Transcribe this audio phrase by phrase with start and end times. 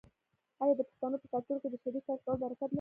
[0.63, 2.69] آیا د پښتنو په کلتور کې د شریک کار کول برکت نلري؟